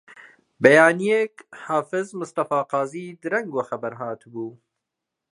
[0.63, 4.49] بەیانییەک حافز مستەفا قازی درەنگ وە خەبەر هاتبوو